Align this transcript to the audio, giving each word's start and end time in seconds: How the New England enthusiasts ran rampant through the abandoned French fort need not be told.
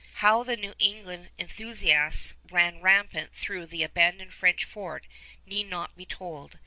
How 0.15 0.41
the 0.41 0.57
New 0.57 0.73
England 0.79 1.29
enthusiasts 1.37 2.33
ran 2.49 2.81
rampant 2.81 3.35
through 3.35 3.67
the 3.67 3.83
abandoned 3.83 4.33
French 4.33 4.65
fort 4.65 5.05
need 5.45 5.67
not 5.69 5.95
be 5.95 6.07
told. 6.07 6.57